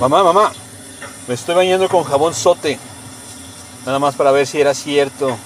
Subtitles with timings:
[0.00, 0.50] Mamá, mamá,
[1.28, 2.78] me estoy bañando con jabón sote.
[3.84, 5.36] Nada más para ver si era cierto.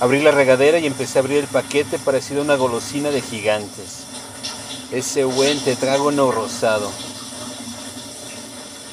[0.00, 4.04] Abrí la regadera y empecé a abrir el paquete parecido a una golosina de gigantes.
[4.90, 6.90] Ese buen tetrágono rosado.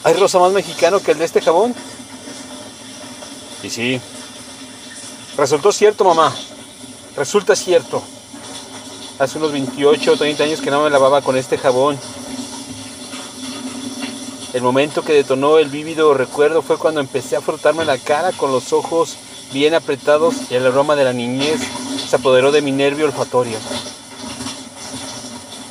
[0.05, 1.75] ¿Hay rosa más mexicano que el de este jabón?
[3.61, 3.99] Y sí.
[5.35, 6.33] Resultó cierto, mamá.
[7.17, 8.01] Resulta cierto.
[9.19, 11.99] Hace unos 28 o 30 años que no me lavaba con este jabón.
[14.51, 18.51] El momento que detonó el vívido recuerdo fue cuando empecé a frotarme la cara con
[18.51, 19.15] los ojos
[19.53, 21.59] bien apretados y el aroma de la niñez
[22.09, 23.57] se apoderó de mi nervio olfatorio.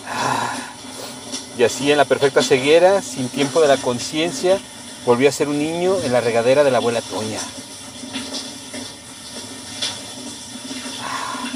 [0.07, 0.55] Ah,
[1.59, 4.61] y así en la perfecta ceguera, sin tiempo de la conciencia,
[5.05, 7.41] volví a ser un niño en la regadera de la abuela Toña.
[11.03, 11.51] Ah,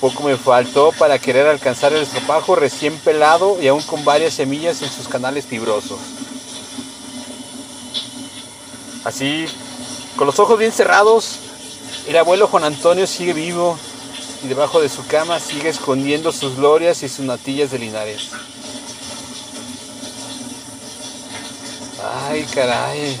[0.00, 4.80] poco me faltó para querer alcanzar el estropajo recién pelado y aún con varias semillas
[4.80, 5.98] en sus canales fibrosos.
[9.04, 9.46] Así,
[10.16, 11.38] con los ojos bien cerrados,
[12.06, 13.78] el abuelo Juan Antonio sigue vivo
[14.42, 18.30] y debajo de su cama sigue escondiendo sus glorias y sus natillas de Linares.
[22.28, 23.20] Ay, caray.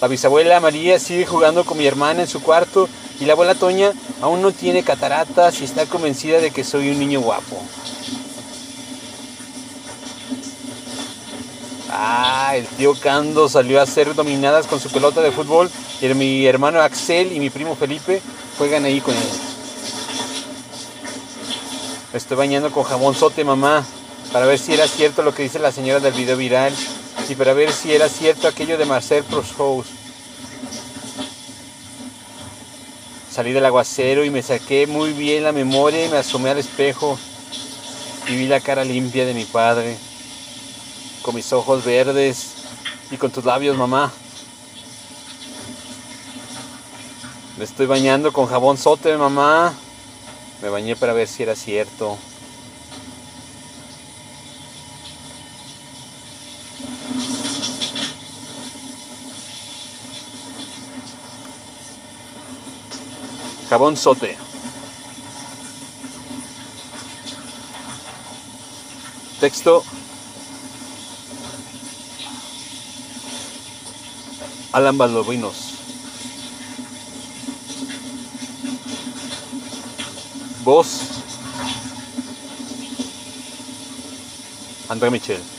[0.00, 2.88] La bisabuela María sigue jugando con mi hermana en su cuarto
[3.18, 6.98] y la abuela Toña aún no tiene cataratas y está convencida de que soy un
[6.98, 7.62] niño guapo.
[11.98, 15.70] Ah, el tío Cando salió a hacer dominadas con su pelota de fútbol
[16.02, 18.20] y mi hermano Axel y mi primo Felipe
[18.58, 19.22] juegan ahí con él.
[22.12, 23.82] Me estoy bañando con jabón sote, mamá,
[24.30, 26.74] para ver si era cierto lo que dice la señora del video viral
[27.30, 29.54] y para ver si era cierto aquello de Marcel Proust.
[33.30, 37.18] Salí del aguacero y me saqué muy bien la memoria y me asomé al espejo
[38.28, 39.96] y vi la cara limpia de mi padre,
[41.26, 42.54] con mis ojos verdes
[43.10, 44.12] y con tus labios, mamá.
[47.58, 49.74] Me estoy bañando con jabón sote, mamá.
[50.62, 52.16] Me bañé para ver si era cierto.
[63.68, 64.38] Jabón sote.
[69.40, 69.82] Texto.
[74.76, 75.72] Alan Baldovinos.
[80.64, 81.00] Voz.
[84.90, 85.55] André Michel.